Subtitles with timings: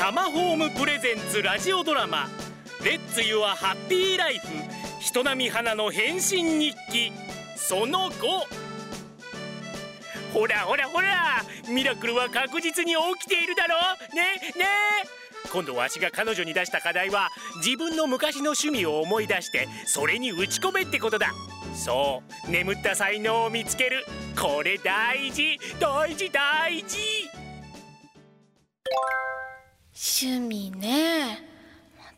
[0.00, 2.26] タマホームプレゼンツラジオドラマ。
[2.82, 4.46] レッツユアハッピーライフ。
[4.98, 7.12] 人並み花の変身日記。
[7.54, 8.46] その後
[10.32, 11.42] ほらほらほら。
[11.68, 13.76] ミラクルは確実に起きているだろ？
[14.16, 14.40] ね？
[14.56, 14.64] ね？
[15.52, 17.28] 今度わしが彼女に出した課題は
[17.62, 21.34] 自分の昔の趣味を思い出してそれに打ち込めってことだ。
[21.74, 22.50] そう。
[22.50, 24.06] 眠った才能を見つける。
[24.40, 25.58] これ大事。
[25.78, 27.19] 大事大事。
[30.22, 31.48] 趣味ね。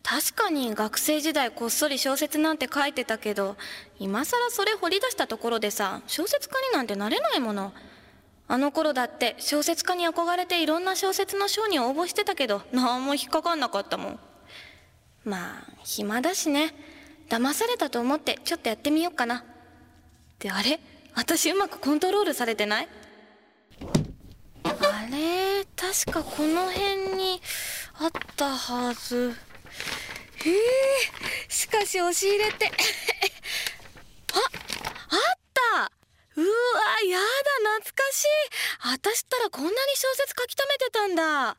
[0.03, 3.57] 確かに学生時代こっそり小説なんて書いてたけど
[4.01, 7.73] 今更それ掘り出したところでさ小説家になんてなれないもの。
[8.49, 14.19] あの頃だって小説家に憧れていろんな小説の賞に応募してたけど何も引っかかんなかったもん。
[15.25, 16.75] まあ暇だしね。
[17.29, 19.37] 騙されたと思ってちょっとやってみようかな。
[19.37, 19.43] っ
[20.39, 20.81] てあれ？
[21.15, 22.89] 私うまくコントロールされてない？
[24.65, 25.65] あれ？
[25.77, 27.41] 確かこの辺に
[27.99, 29.35] あったはず。
[30.45, 30.59] へえ
[31.49, 32.67] しかし押し入れって。
[34.35, 34.49] ああっ
[35.55, 35.93] た。
[36.35, 36.47] うわ
[37.07, 37.25] やだ
[37.81, 38.27] 懐かしい。
[38.85, 41.57] 私ったらこんなに小説書き溜めてたんだ。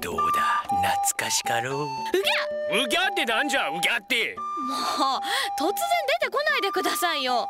[0.00, 1.84] どうだ懐かしかろう。
[1.84, 1.88] う
[2.22, 2.84] ぎゃ！
[2.84, 4.36] うぎゃってなんじゃうぎゃって。
[4.36, 4.76] もう
[5.60, 5.74] 突然
[6.20, 7.48] 出てこないでくださいよ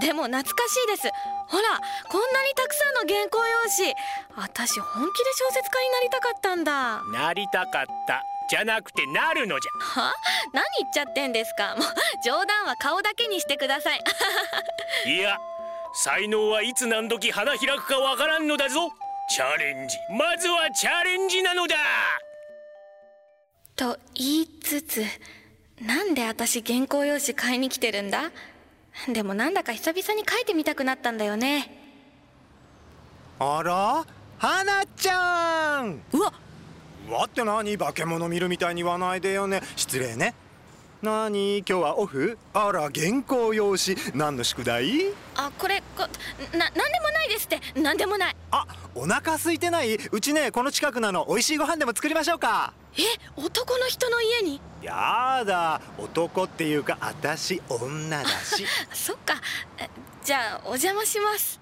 [0.00, 1.08] でも懐かしいです。
[1.48, 3.94] ほらこんなにたくさんの原稿用紙。
[4.36, 7.02] 私本気で小説家になりたかったんだ。
[7.12, 8.22] なりたかった。
[8.50, 10.00] じゃなくてなるのじゃ。
[10.00, 10.14] は？
[10.52, 11.74] 何言っちゃってんですか？
[11.76, 11.86] もう
[12.24, 14.02] 冗談は顔だけにしてください。
[15.06, 15.38] いや
[15.94, 18.90] 才能はいつ何時花開くかわからんのだぞ。
[19.30, 19.96] チャレンジ。
[20.10, 21.76] まずはチャレンジなのだ。
[23.76, 25.04] と言いつつ
[25.80, 28.30] なんで私原稿用紙買いに来てるんだ？
[29.06, 31.70] でもなんだか久々に書いてみたくなったんだよね。
[33.38, 34.04] あら？
[34.38, 36.00] 花ちゃん！
[36.12, 36.32] うわ
[37.08, 39.62] うわって何化け物見るみたいに言わないでよね。
[39.76, 40.34] 失礼ね
[41.00, 41.58] 何？
[41.58, 42.36] 今日はオフ？
[42.52, 43.96] あら原稿用紙。
[44.14, 45.12] 何の宿題？
[45.36, 46.06] あこれこ
[46.52, 47.60] ななんでもないですって。
[47.80, 48.36] なんでもない。
[48.50, 49.94] あお腹空いてない？
[49.94, 51.26] うちねこの近くなの。
[51.28, 52.72] 美味しいご飯でも作りましょうか。
[52.96, 53.02] え
[53.36, 54.60] 男の人の家に？
[54.82, 55.80] やだ。
[55.98, 58.64] 男っていうか私女だし。
[58.92, 59.34] そっか。
[59.78, 59.88] え
[60.24, 61.60] じゃあお邪魔します。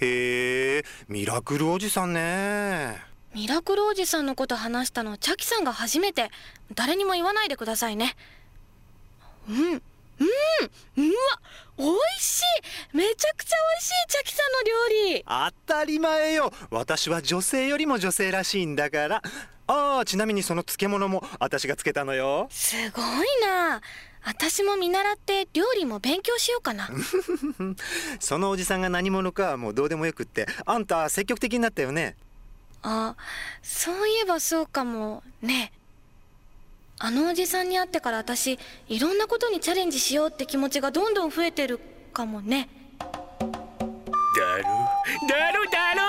[0.00, 6.30] へえミラクルおじさんねミラクルおじさんのこと話したのチャキさんが初めて。
[6.74, 8.14] 誰にも言わないでくださいね。
[9.48, 9.56] うん。
[9.56, 9.72] うん。
[9.74, 9.82] うわ。
[11.78, 12.42] 美味し
[12.92, 12.96] い。
[12.96, 15.24] めちゃくちゃ美味しいチャキさんの料理。
[15.66, 16.52] 当たり前よ。
[16.70, 19.22] 私は女性よりも女性らしいんだから。
[19.66, 22.48] ああちなみにその漬物も私がつけたのよ。
[22.50, 23.04] すごい
[23.46, 23.80] な。
[24.24, 26.90] 私も見習って料理も勉強しようかな。
[28.20, 32.16] そのおじさんが何者かはもうどうでもよくってあんた積極的になったよね
[32.82, 33.14] あ
[33.62, 35.22] そういえばそうかも。
[35.40, 35.72] ね。
[36.98, 41.80] あのおじさんに会ってから私いろんなことにチャレンジしようって気持ちがどんどん増えてる
[42.12, 42.68] かもね。
[42.98, 43.06] だ
[44.58, 44.64] ろ？
[45.28, 45.64] だろ？
[45.70, 46.02] だろ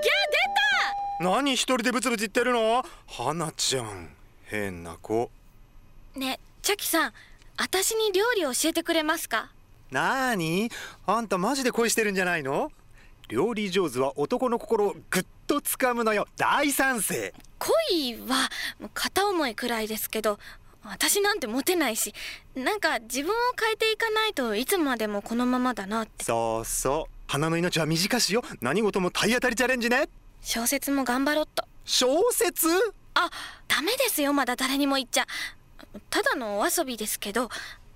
[0.00, 2.84] ギャ何一人でブツブツ言ってるの？
[3.06, 4.08] 花ちゃん
[4.44, 5.30] 変な子。
[6.14, 7.12] 出たねチャキさん
[7.58, 9.50] 私に料理教えてくれますか？
[9.90, 10.70] なーに
[11.06, 12.70] あんたマジで恋してるんじゃないの？
[13.28, 16.28] 料理上手は男の心をぐっと掴むのよ。
[16.36, 17.34] 大賛成。
[17.58, 18.48] 恋は
[18.94, 20.38] 片思いくらいですけど
[20.84, 22.14] 私なんてモテないし
[22.54, 26.24] なんか自分を変えていかないといつまでもこのままだなって。
[26.24, 27.12] そうそう。
[27.26, 28.42] 花の命は短しよ。
[28.60, 30.08] 何事も体当たりチャレンジね。
[30.40, 31.64] 小説も頑張ろっと。
[31.84, 32.68] 小説？
[33.14, 33.30] あ
[33.66, 34.32] ダメですよ。
[34.32, 35.26] まだ誰にも言っちゃ。
[36.10, 37.48] ただのお遊びですけど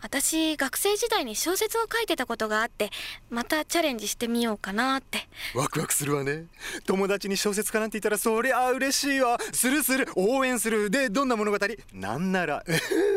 [0.02, 2.90] 私学生時代に小説を書いてたことがあって
[3.30, 5.28] またチャレンジしてみようかなって。
[5.54, 6.46] ワクワクするわね。
[6.86, 9.38] 友達に小説家なんて言ったらそりゃ嬉しいわ。
[9.52, 10.08] するする。
[10.16, 10.90] 応援する。
[10.90, 11.58] でどんな物語？
[11.94, 12.64] なんなら。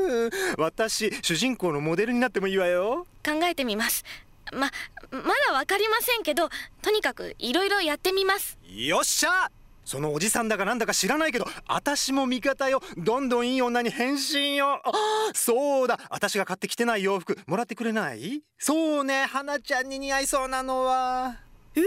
[0.57, 3.07] 私主人公のモデルになってもいいわよ。
[3.25, 4.05] 考えてみます。
[4.53, 4.69] ま
[5.09, 6.49] まだわかりませんけど
[6.83, 8.59] とにかくいろいろやってみます。
[8.63, 9.49] よっしゃ
[9.85, 12.81] そのおじさんだかなんだか知らないけど私も味方よ。
[12.97, 14.81] どんどんいい女に変身よ。
[14.83, 14.91] あ
[15.33, 15.99] そうだ。
[16.09, 18.41] 私が買ってきてない洋服もらってくれない？
[18.57, 19.25] そうね。
[19.25, 21.35] 花ちゃんに似合いそうなのは。
[21.75, 21.85] うわ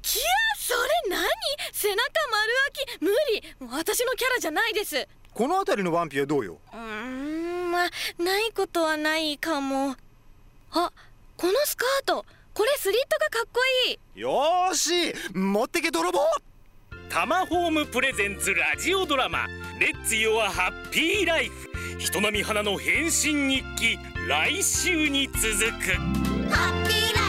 [0.00, 0.22] キャ
[0.58, 0.72] そ
[1.10, 1.22] れ何？
[1.72, 1.96] 背中
[2.30, 3.02] 丸開き。
[3.02, 3.10] 無
[3.68, 3.76] 理。
[3.76, 5.06] 私のキャラじゃないです。
[5.34, 6.58] この辺りのワンピはどうよ？
[6.72, 9.96] うーんまあないことはないかも。
[10.72, 10.90] あ
[11.36, 12.24] このスカート。
[12.54, 14.20] これスリットがかっこいい。
[14.20, 15.14] よーし。
[15.34, 16.20] 持ってけ泥棒
[17.12, 19.46] タマホームプレゼンツラジオドラマ
[19.78, 21.68] レッツヨアハッピーライフ。
[21.98, 25.42] 人並み花の変身日記来週に続く。
[26.50, 27.21] ハッピーラ